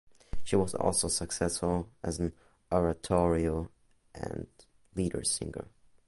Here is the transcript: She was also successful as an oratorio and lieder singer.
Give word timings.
She 0.43 0.55
was 0.55 0.73
also 0.73 1.07
successful 1.09 1.91
as 2.01 2.17
an 2.17 2.33
oratorio 2.71 3.69
and 4.15 4.47
lieder 4.95 5.23
singer. 5.23 5.67